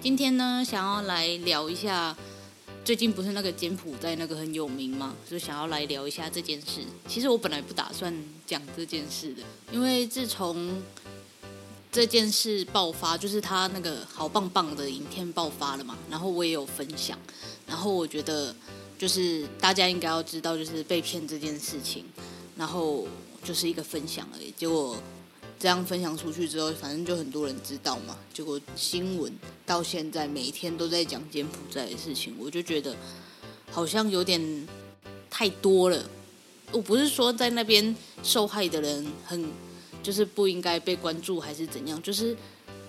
[0.00, 2.16] 今天呢，想要来聊一下，
[2.84, 5.12] 最近不是那个柬埔寨那个很有名吗？
[5.28, 6.82] 就想要来聊一下这件事。
[7.08, 8.14] 其实我本来不打算
[8.46, 10.80] 讲这件事的，因为自从
[11.90, 17.18] 这件事爆发，就是他那个好棒棒的影片爆发了嘛，然后我也有分享，
[17.66, 18.54] 然后我觉得
[18.96, 22.04] 就是大家应该要知道，就是被骗这件事情，
[22.56, 23.04] 然后
[23.42, 24.54] 就是一个分享而已。
[24.56, 24.96] 结果。
[25.58, 28.16] 这样分享出去之后，反正就很多人知道嘛。
[28.32, 29.32] 结果新闻
[29.66, 32.96] 到现在每天都在讲柬埔寨的事情，我就觉得
[33.70, 34.68] 好像有点
[35.28, 36.04] 太多了。
[36.70, 39.50] 我不是说在那边受害的人很
[40.02, 42.36] 就是不应该被关注，还是怎样，就是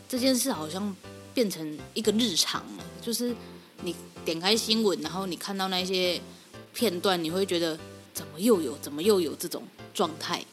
[0.08, 0.96] 这件事好像
[1.34, 2.84] 变成一个日常了。
[3.02, 3.36] 就是
[3.82, 6.22] 你点开新闻，然后你看到那些
[6.74, 7.80] 片段，你会觉得
[8.14, 10.46] 怎么又有，怎么又有这种状态。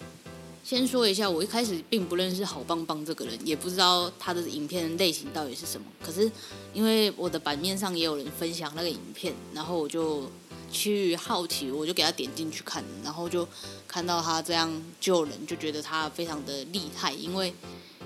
[0.66, 5.86] 先说一下，我一开始并不认识好棒棒这个人，也不知道他的影片类型到底是什么。
[6.04, 6.28] 可是
[6.74, 10.28] 因为我的版面上也有人分享那个影片，然后我就
[10.72, 13.46] 去好奇，我就给他点进去看，然后就
[13.86, 14.68] 看到他这样
[15.00, 17.12] 救人，就觉得他非常的厉害。
[17.12, 17.54] 因为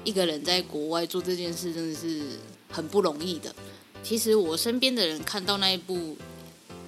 [0.04, 3.54] 一个人在国外做这件事真的是很不容易的。
[4.02, 6.14] 其实我身边的人看到那一部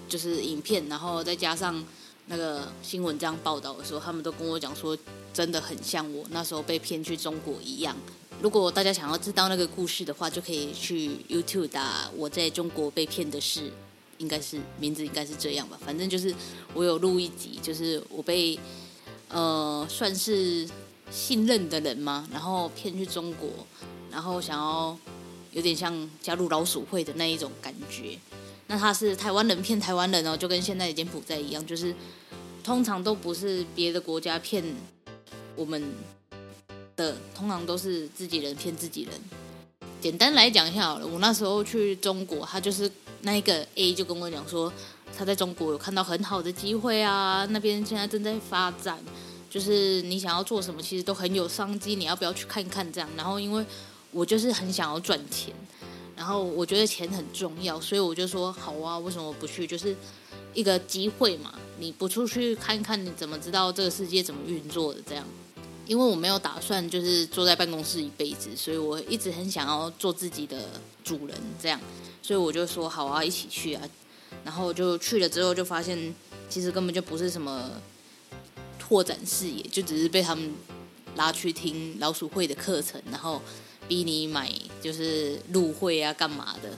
[0.06, 1.82] 就是影片，然后再加上
[2.26, 4.96] 那个新闻这样报道的时候，他们都跟我讲说。
[5.34, 7.96] 真的很像我那时候被骗去中国一样。
[8.42, 13.72] 如果大家想要知道那个故事的话，就可以去 YouTube 打“我在中国被骗的事”，
[14.18, 15.78] 应该是名字应该是这样吧。
[15.82, 16.34] 反正就是
[16.74, 18.60] 我有录一集，就是我被
[19.28, 20.68] 呃算是
[21.10, 23.48] 信任的人嘛，然后骗去中国，
[24.10, 24.94] 然后想要
[25.52, 28.18] 有点像加入老鼠会的那一种感觉。
[28.72, 31.94] 那他是台湾人骗台湾人哦，就跟现在的柬埔寨一样，就是
[32.64, 34.64] 通常都不是别的国家骗。
[35.54, 35.82] 我们
[36.96, 39.12] 的通常都是自己人骗自己人。
[40.00, 42.90] 简单来讲一下好了，我那时候去中国，他就是
[43.20, 44.72] 那一个 A 就跟我讲说，
[45.14, 48.98] 他在中国有看到很好的机会啊，那边现在正在发展，
[49.50, 53.08] 就是你想要做什么，其实都很有商机，你要不要去看看这样？
[53.18, 53.62] 然后因为
[54.12, 55.54] 我就是很想要赚钱，
[56.22, 59.66] 然后我觉得钱很重要，所以我就说好啊，为什么不去？
[59.66, 59.92] 就是
[60.54, 65.00] 一个机会嘛，你不出去看看，你怎么知道这个世界怎么运作的？
[65.04, 65.26] 这样。
[65.84, 70.56] 因为我没有打算就是坐在办公室一辈子，所以我一直很想要做自己的
[71.02, 71.80] 主人，这样，
[72.22, 73.82] 所以我就说好啊，一起去啊。
[74.44, 76.14] 然后就去了之后，就发现
[76.48, 77.68] 其实根本就不是什么
[78.78, 80.54] 拓展视野，就只是被他们
[81.16, 83.42] 拉去听老鼠会的课程，然后
[83.88, 86.70] 逼你买就是入会啊，干嘛的，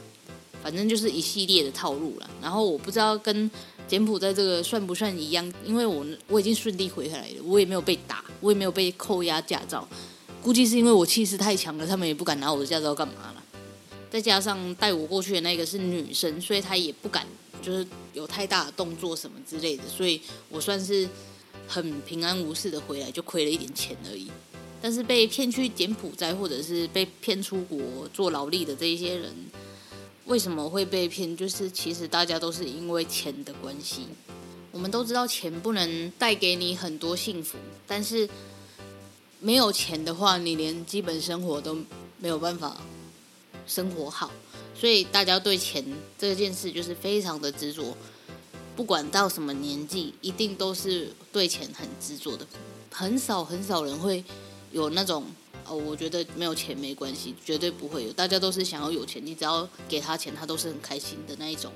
[0.62, 2.30] 反正就是一系列的套路了。
[2.42, 3.50] 然后我不知道跟。
[3.86, 5.52] 柬埔寨这个算不算一样？
[5.62, 9.86] 因为我我已经顺利回来了，我也没有被打，我也没有被扣押驾照。
[10.42, 13.44] 估计是因为我气势太强了，他们也不敢拿我的驾照干嘛了。
[14.10, 17.26] 再加上带我过去的那个是女生，所以她也不敢
[17.60, 19.82] 就是有太大的动作什么之类的。
[19.86, 21.06] 所以我算是
[21.68, 24.30] 很平安无事的回来，就亏了一点钱而已。
[24.84, 29.34] 但是被骗去柬埔寨或者是被骗出国做劳力的这一些人。
[30.26, 31.34] 为什么会被骗？
[31.34, 34.02] 就是其实大家都是因为钱的关系。
[34.70, 37.56] 我们都知道钱不能带给你很多幸福，
[37.86, 38.28] 但是
[39.40, 41.74] 没有钱的话，你连基本生活都
[42.18, 42.76] 没有办法
[43.66, 44.30] 生活好。
[44.78, 45.82] 所以大家对钱
[46.18, 47.96] 这件事就是非常的执着，
[48.76, 52.46] 不管到什么年纪，一定都是对钱很执着的。
[52.90, 54.22] 很少很少人会
[54.74, 55.24] 有那种。
[55.66, 58.12] 哦，我觉得没有钱没关系，绝对不会有。
[58.12, 61.72] 大家都是想要有钱，你只要给他钱，他都是很开心的那一种。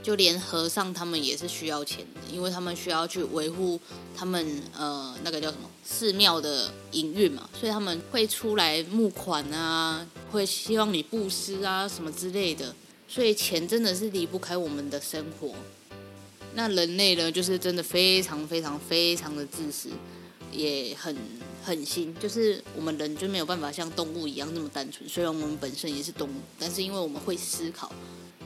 [0.00, 3.80] 就连和尚他们也是需要钱的，因为他们需要去维护
[4.16, 12.72] 他们呃那个叫什么寺庙的营运嘛，所以他们会出来募款啊，会希望你布施啊什么之类的。
[13.08, 15.52] 所以钱真的是离不开我们的生活。
[16.54, 19.88] 那人类呢，就是真的非常非常非常的自私，
[20.52, 21.16] 也很
[21.66, 22.14] 狠心。
[22.20, 25.08] 就是我们人就没有办法像动物一样那么单纯。
[25.08, 27.90] 虽然我们本身也是动物，但是因为我们会思考，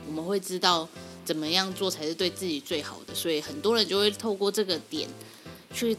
[0.07, 0.89] 我们会知道
[1.23, 5.07] 怎么样做才是对自己最好的，所以很多人就会透过这个点
[5.71, 5.95] 去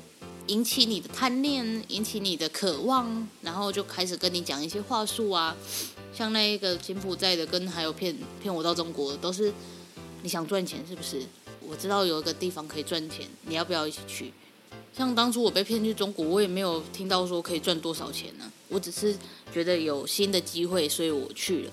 [0.48, 5.56] 引起你的贪念，引起你的渴望，然后就开始跟你讲一些话术啊。
[6.12, 9.50] 像那一个柬埔寨的，跟还有骗骗我到中国的，都是
[10.22, 11.22] 你想赚钱是不是？
[11.60, 14.32] 我知道有一个地方可以赚钱，你要不要一起去？
[14.96, 19.16] 像当初我被骗去中国，我也没有听到说可以赚多少钱呢、我只是
[19.52, 21.72] 觉得有新的机会，所以我去了。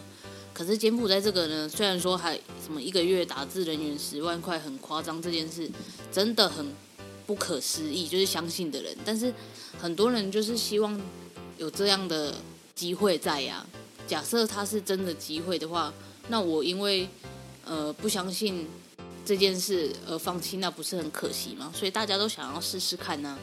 [0.53, 5.69] 可是柬埔寨这个呢，虽然说还什么一个月打字人员十万块很夸张，这件事
[6.11, 6.65] 真的很
[7.25, 8.95] 不可思议，就是相信的人。
[9.05, 9.33] 但是
[9.77, 10.99] 很多人就是希望
[11.57, 12.33] 有这样的
[12.75, 13.65] 机会在呀、
[14.07, 15.93] 假设他是真的机会的话，
[16.29, 17.07] 那我因为
[17.65, 18.67] 呃不相信
[19.29, 21.71] 这件事而放弃，那不是很可惜吗？
[21.71, 23.37] 所以大家都想要试试看呢、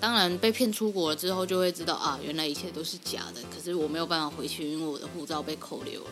[0.00, 3.42] 当然被骗出国了之后，就会知道啊，原来一切都是假的。
[3.54, 6.10] 可是我没有办法回去，因为我的护照被扣留了。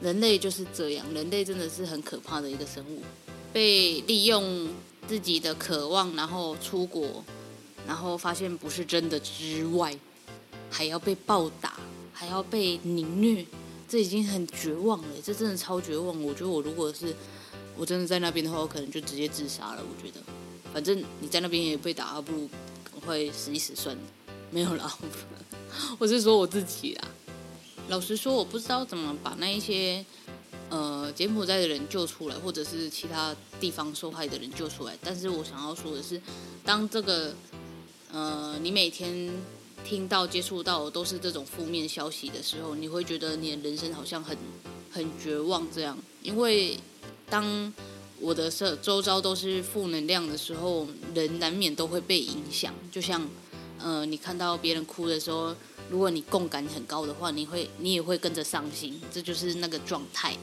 [0.00, 3.00] 人类就是这样，人类真的是很可怕的一个生物，
[3.52, 4.68] 被利用
[5.06, 7.24] 自己的渴望，然后出国，
[7.86, 9.96] 然后发现不是真的之外，
[10.68, 11.74] 还要被暴打。
[12.12, 13.46] 还要被凌虐，
[13.88, 15.08] 这已经很绝望了。
[15.24, 16.20] 这真的超绝望。
[16.20, 17.14] 我觉得我如果是
[17.78, 19.82] 我真的在那边的话，我可能就直接自杀了。
[19.82, 20.20] 我觉得，
[20.74, 22.48] 反正你在那边也被打，不如
[22.90, 24.02] 赶快死一死算了。
[24.50, 24.98] 没有啦，
[25.98, 27.08] 我是说我自己啦。
[27.88, 30.04] 老实说，我不知道怎么把那一些
[30.68, 34.98] 呃柬埔寨的人救出来，或者是其他地方受害的人救出来。
[35.02, 36.20] 但是我想要说的是，
[36.64, 37.34] 当这个
[38.12, 39.32] 呃你每天。
[39.84, 44.36] 听到、接触到都是这种负面消息的时候，你会觉得你的人生好像很
[44.90, 45.96] 很绝望这样。
[46.20, 46.76] 因为
[47.30, 47.72] 当
[48.20, 52.74] 我的社周遭都是负能量的时候，人难免都会被影响。
[52.90, 53.28] 就像
[53.78, 55.54] 呃，你看到别人哭的时候，
[55.88, 60.36] 如果你共感很高的话，你会你也会跟着伤心，这就是那个状态。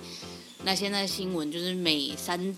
[0.64, 2.56] 那现在新闻就是每三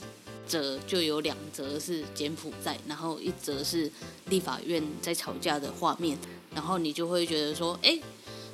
[0.48, 3.92] 则就有两则是柬埔寨，然后一则是
[4.30, 6.18] 立法院在吵架的画面。
[6.54, 8.00] 然后你就会觉得说，哎，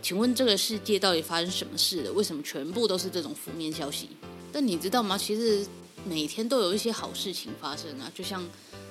[0.01, 2.11] 请问这个世界到底发生什么事了？
[2.13, 4.09] 为什么全部都是这种负面消息？
[4.53, 5.17] 但你知道吗？
[5.17, 5.65] 其实
[6.07, 8.47] 每天都有一些好事情发生啊，就像，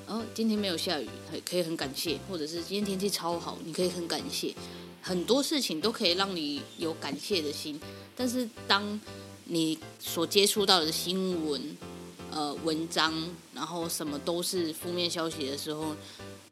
[0.07, 1.09] 哦，今天没有下雨，
[1.49, 4.53] 可以很感谢；或者是今天天气超好，你可以很感谢。
[5.01, 7.81] 很多事情都可以让你有感谢的心。
[8.17, 9.01] 但是当
[9.45, 11.77] 你所接触到的新闻、
[12.31, 13.13] 呃文章，
[13.55, 15.95] 然后什么都是负面消息的时候，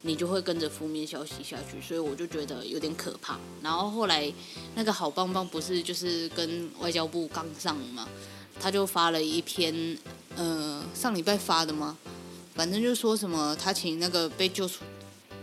[0.01, 3.39] 你就会跟着负面消息下去，所以我就觉得有点可怕。
[3.61, 4.31] 然后后来
[4.75, 8.07] 那个好棒棒不是就是跟外交部刚上吗，
[8.61, 9.97] 他就发了一篇，
[10.35, 11.97] 呃，上礼拜发的吗？
[12.53, 14.83] 反正就说什么他请那个被救出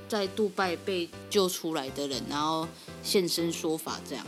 [0.09, 2.69] 在杜拜被救出来的人，然后
[3.03, 4.25] 现身说法这样。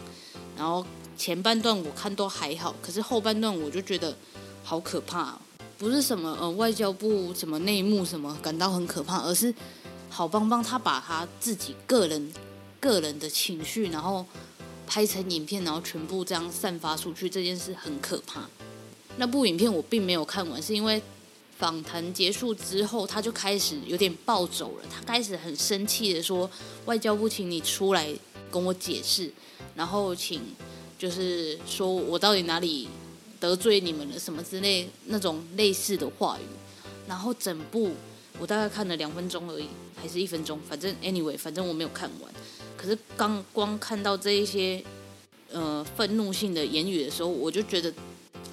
[0.56, 0.84] 然后
[1.16, 4.16] 前半段我看都还好，可是后半段我就觉得
[4.64, 5.38] 好可怕，
[5.78, 9.54] 不是什么呃外交部什么内幕什么感到很可怕，而是。
[10.12, 12.32] 好棒棒，他把他自己个人、
[12.80, 14.26] 个人的情绪，然后
[14.84, 18.40] 拍成影片，然后全部这样散发出去，这件事很可怕。
[19.16, 21.02] 那部影片我并没有看完，是因为
[21.58, 24.84] 访谈结束之后，他就开始有点暴走了。
[24.90, 26.50] 他开始很生气的说
[26.86, 28.08] ：“外交部，请你出来
[28.50, 29.30] 跟我解释，
[29.74, 30.40] 然后请
[30.98, 32.88] 就是说我到底哪里
[33.38, 36.42] 得罪你们了，什么之类那种类似的话语。”
[37.06, 37.90] 然后整部。
[38.38, 39.66] 我大概看了两分钟而已，
[40.00, 42.32] 还是一分钟，反正 anyway，反正我没有看完。
[42.74, 44.82] 可是刚光看到这一些
[45.52, 47.92] 呃愤怒性的言语的时候，我就觉得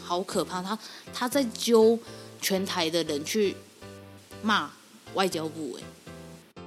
[0.08, 0.64] 好可怕。
[0.64, 0.80] 他
[1.14, 2.00] 他在揪
[2.42, 3.56] 全台的人去
[4.42, 4.72] 骂
[5.14, 5.84] 外交部，哎，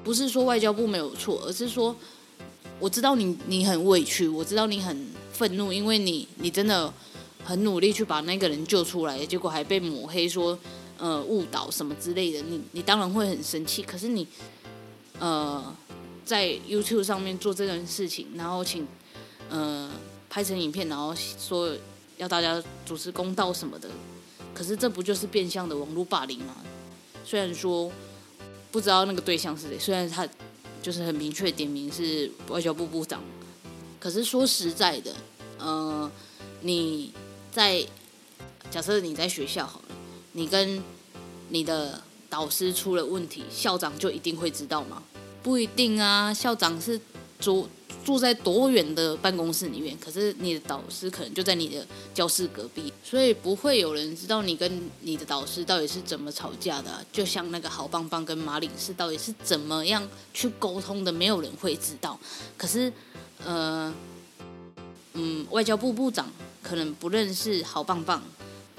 [0.05, 1.97] 不是说外交部没有错，而是说
[2.79, 6.93] 我知道你你很委屈，我知道你很愤怒，因为你你真的
[7.43, 10.59] 很努力去把那个人救出来，结果还被抹黑说。
[11.03, 13.83] 呃，误导什么之类的，你你当然会很生气。
[13.83, 14.27] 可是你，
[15.19, 15.75] 呃，
[16.27, 18.87] 在 YouTube 上面做这件事情，然后请
[19.49, 19.91] 呃
[20.29, 21.75] 拍成影片，然后说
[22.21, 23.89] 要大家主持公道什么的。
[24.55, 26.55] 可是这不就是变相的网络霸凌吗？
[27.25, 27.91] 虽然说
[28.71, 30.29] 不知道那个对象是谁，虽然他
[30.83, 33.23] 就是很明确点名是外交部部长，
[33.99, 35.15] 可是说实在的，
[35.59, 36.11] 呃，
[36.61, 37.13] 你
[37.51, 37.85] 在
[38.71, 39.97] 假设你在学校好了。
[40.33, 40.81] 你跟
[41.49, 45.03] 你的导师出了问题，校长就一定会知道吗？
[45.43, 47.01] 不一定啊，校长是
[47.41, 47.69] 主
[48.05, 57.05] 住在多远的办公室里面，可是你的导师可能就在你的教室隔壁，所以不会有人知道你跟你的导师到底是怎么吵架的。
[57.13, 62.19] 就像那个好棒棒跟马领事到底是怎么样去沟通的，没有人会知道。
[62.57, 62.93] 可是，
[63.45, 63.93] 呃，
[65.13, 66.29] 嗯，外交部部长
[66.63, 68.23] 可能不认识好棒棒，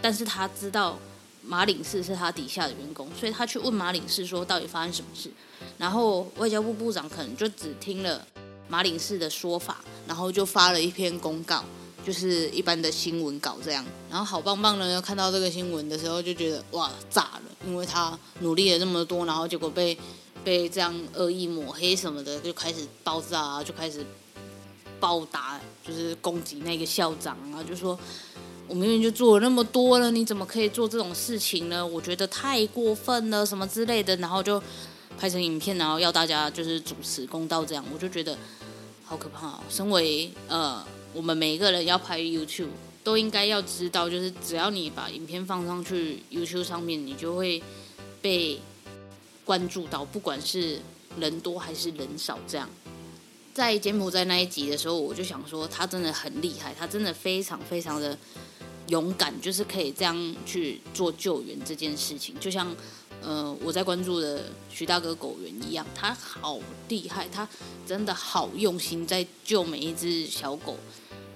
[0.02, 0.98] 但是他知道
[1.44, 5.30] 马领事是他底下的员工，所以他去问马领事说到底发生什么事，
[5.78, 8.28] 然后外交部部长可能就只听了。
[8.72, 11.62] 马领士的说法，然后就发了一篇公告，
[12.08, 13.86] 就是一般的新闻稿这样。
[14.10, 19.98] 然后好棒棒呢，看到这个新闻的时候就觉得哇炸了，因为他努力了这么多，然后结果被
[20.42, 24.06] 被这样恶意抹黑什么的，就开始爆炸啊，就开始
[25.02, 28.00] 暴打，就是攻击那个校长啊，就说
[28.70, 31.86] 我明明就做了那么多了，你怎么可以做这种事情呢？
[31.86, 34.64] 我觉得太过分了，什么之类的，然后就
[35.18, 38.38] 拍成影片，然后要大家就是主持公道这样，我就觉得。
[39.04, 39.60] 好可怕哦！
[39.70, 42.70] 身为呃，我们每一个人要拍 YouTube，
[43.04, 47.62] 都应该要知道，就是只要你把影片放上去 YouTube 上面，你就会
[48.22, 48.62] 被
[49.44, 50.80] 关注到，不管是
[51.20, 52.40] 人多还是人少。
[52.48, 52.70] 这样，
[53.54, 58.18] 在柬埔寨那一集的时候，我就想说，他真的很厉害，他真的非常非常的
[58.88, 62.74] 勇敢，就是可以这样去做救援这件事情，就像。
[63.22, 66.60] 呃，我在关注的徐大哥狗园一样，他好
[66.90, 67.48] 厉害，他
[67.86, 70.76] 真的好用心在救每一只小狗，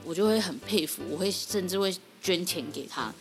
[0.04, 3.14] 我就会很佩服，我会甚至会捐钱给他。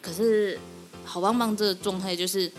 [0.00, 0.58] 可是
[1.04, 2.50] 好棒棒这个状态就是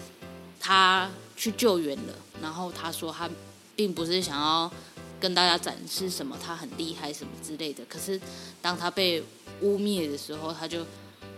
[0.59, 3.27] 他去救援了，然后他说他
[3.75, 4.71] 并不是想要
[5.19, 8.21] 跟大家展示什么他很厉害什么之类的，可是
[8.61, 9.23] 当他被
[9.61, 10.85] 污蔑的时候，他就。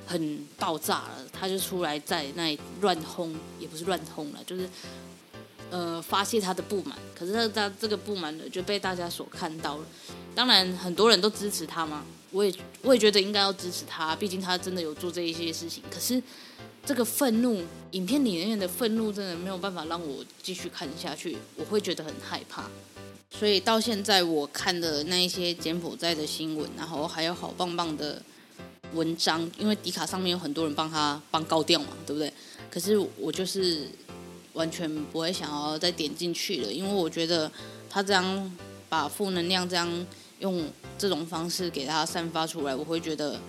[0.10, 4.68] 很爆炸了，他就出来在那里乱轰，也不是乱轰了，就是
[5.70, 6.98] 呃发泄他的不满。
[7.14, 9.86] 可是他他这个不满呢，就被大家所看到了。
[10.34, 12.52] 当然很多人都支持他嘛，我也
[12.82, 15.84] 我也觉得应该要支持他，毕竟他真的有做这一些事情。
[15.92, 16.20] 可是
[16.84, 17.62] 这个愤怒，
[17.92, 22.68] 影片里面的愤怒真的没有办法让我继续看下去，我会觉得很害怕。
[23.30, 28.20] 所以到现在我看的那一些柬埔寨的新闻，然后还有好棒棒的。
[28.94, 32.32] 文章，因为迪卡上面有很多人帮他帮高调嘛，对不对？
[32.72, 33.88] 可是我就是
[34.54, 37.52] 完全不会想要再点进去了，因为我觉得
[37.90, 39.88] 他这样把负能量这样
[40.40, 40.68] 用
[40.98, 43.40] 这种方式给他散发出来，我会觉得，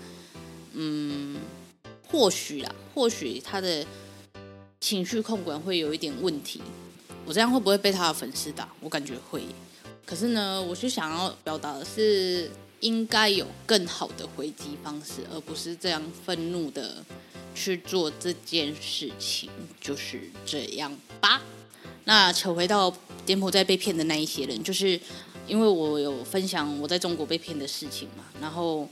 [0.75, 1.39] 嗯，
[2.09, 3.87] 或许啦，或许他的
[4.81, 6.61] 情绪控管会有一点问题。
[7.25, 8.69] 我这样会不会被他的粉丝打？
[8.81, 9.43] 我感觉会。
[10.05, 12.51] 可是呢，我是想要表达的是。
[12.81, 17.05] 应该有更好的回击方式，而不是这样愤怒的
[17.55, 21.43] 去做这件事情，就是这样吧。
[22.05, 22.93] 那扯回到
[23.27, 24.99] 柬埔寨被骗的那一些人，就是
[25.47, 28.89] 因为我有分享我在中国被骗的事情嘛，然后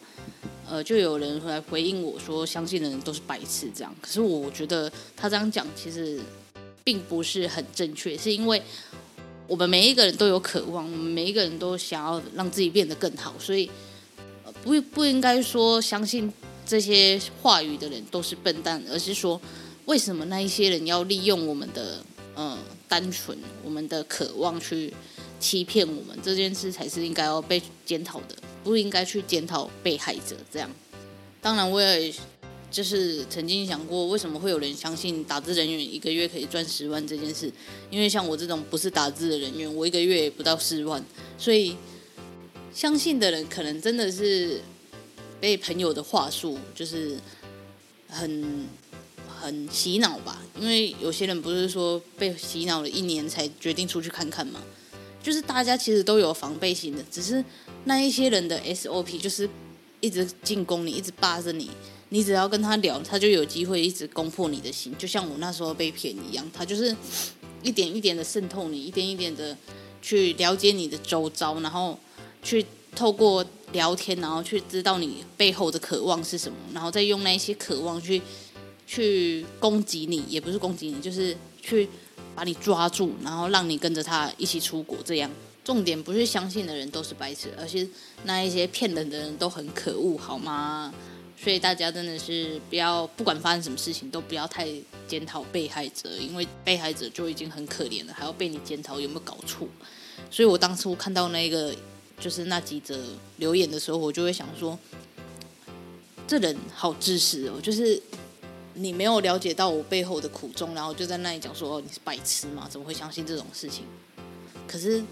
[0.68, 3.94] 呃，就有人来回应我说，相信的人都是白痴这样。
[4.02, 6.20] 可是我觉得他这样讲其实
[6.84, 8.62] 并不是很正确，是因为。
[9.48, 13.68] 我们每一个人都有渴望，我们每一个人都想要让自己变得更好，所以
[14.62, 16.30] 不不应该说相信
[16.66, 19.40] 这些话语的人都是笨蛋，而是说
[19.86, 22.04] 为什么那一些人要利用我们的
[22.36, 24.92] 嗯单纯、我们的渴望去
[25.40, 30.36] 欺骗我们，这件事才是应该要被检讨的，不应该去检讨被害者。
[30.52, 30.70] 这样，
[31.40, 32.14] 当然我也。
[32.70, 37.50] 就是曾经想过，为什么会有人相信打字人员一个月可以赚十万这件事？
[37.90, 41.02] 因为像我这种不是打字的人员，我一个月也不到十万，
[41.38, 41.74] 所以
[42.74, 44.60] 相信的人可能真的是
[45.40, 47.16] 被朋友的话术就是
[48.06, 48.66] 很
[49.26, 50.42] 很洗脑吧。
[50.60, 54.60] 因为有些人不是说被洗脑了一年才决定出去看看嘛，
[55.22, 57.42] 就是大家其实都有防备心的，只是
[57.84, 59.48] 那一些人的 SOP 就是
[60.00, 61.70] 一直进攻你，一直霸着你。
[62.10, 66.50] 你只要跟他聊，他就有机会一直攻破你的心，就像我那时候被骗一样。
[66.54, 66.94] 他就是
[67.62, 69.56] 一点一点的渗透你，一点一点的
[70.00, 71.98] 去了解你的周遭，然后
[72.42, 78.22] 去透过聊天，然后去知道你背后的渴望是什么，然后再用那些渴望去
[78.86, 81.86] 去攻击你，也不是攻击你，就是去
[82.34, 84.96] 把你抓住，然后让你跟着他一起出国。
[85.04, 85.30] 这样，
[85.62, 87.86] 重点不是相信的人都是白痴，而是
[88.24, 90.94] 那一些骗人的人都很可恶，好吗？
[91.40, 94.68] 所以大家真的是不要，不管发生什么事情，都不要太
[95.06, 99.66] 检讨被害者，因为被害者就已经很可怜了，还要被你检讨有没有搞错。
[100.30, 101.74] 所以我当初看到那个
[102.18, 102.98] 就是那几则
[103.36, 104.76] 留言的时候，我就会想说，
[106.26, 108.02] 这人好自私哦，就是
[108.74, 112.66] 你没有了解到我背后的苦衷，然后就在那里讲说，你是白痴吗？
[112.68, 113.84] 怎么会相信这种事情？
[114.66, 115.02] 可是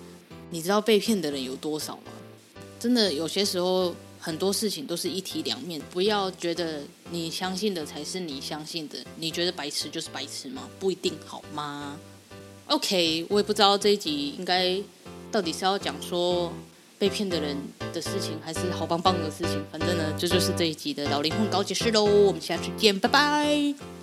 [0.50, 2.12] 你知道被骗的人有多少吗？
[2.78, 3.94] 真的有些时候
[4.26, 10.68] 很多事情都是一体两面，不要觉得你相信的才是你相信的，你觉得白痴就是白痴吗？
[10.80, 11.96] 不一定好吗
[12.66, 14.76] ？OK，我也不知道这一集应该
[15.30, 16.52] 到底是要讲说
[16.98, 17.56] 被骗的人
[17.94, 19.64] 的事情，还是好棒棒的事情。
[19.70, 22.04] 反正呢，这就，是这一集的老灵魂高解释喽。
[22.04, 23.95] 我们下次见，拜拜。